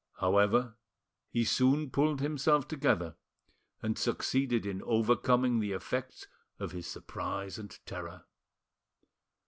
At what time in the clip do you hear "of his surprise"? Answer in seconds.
6.57-7.59